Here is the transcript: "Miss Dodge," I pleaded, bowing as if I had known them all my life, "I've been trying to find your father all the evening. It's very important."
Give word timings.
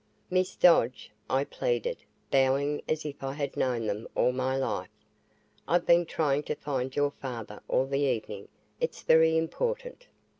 "Miss 0.31 0.55
Dodge," 0.55 1.11
I 1.29 1.43
pleaded, 1.43 1.97
bowing 2.31 2.81
as 2.89 3.05
if 3.05 3.21
I 3.23 3.33
had 3.33 3.55
known 3.55 3.85
them 3.85 4.07
all 4.15 4.31
my 4.31 4.57
life, 4.57 4.89
"I've 5.67 5.85
been 5.85 6.07
trying 6.07 6.41
to 6.45 6.55
find 6.55 6.95
your 6.95 7.11
father 7.11 7.61
all 7.67 7.85
the 7.85 7.99
evening. 7.99 8.47
It's 8.79 9.03
very 9.03 9.37
important." 9.37 10.07